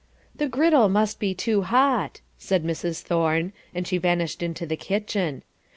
"The 0.35 0.47
griddle 0.47 0.89
must 0.89 1.19
be 1.19 1.35
too 1.35 1.61
hot," 1.61 2.21
said 2.39 2.63
Mrs. 2.63 3.03
Thorne, 3.03 3.53
and 3.71 3.85
she 3.85 3.99
vanished 3.99 4.41
into 4.41 4.65
the 4.65 4.75
kitchen. 4.75 5.43